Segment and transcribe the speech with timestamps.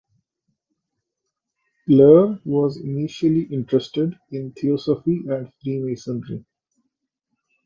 [1.87, 6.43] Glauer was initially interested in Theosophy and Freemasonry.